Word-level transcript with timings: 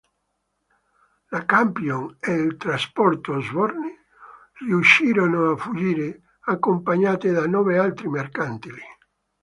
La 1.29 1.41
"Champion" 1.45 2.17
ed 2.19 2.39
il 2.39 2.57
trasporto 2.57 3.33
"Osborne" 3.35 3.99
riuscirono 4.65 5.51
a 5.51 5.57
fuggire, 5.57 6.23
accompagnate 6.45 7.31
da 7.31 7.45
nove 7.45 7.77
altri 7.77 8.07
mercantili. 8.09 8.81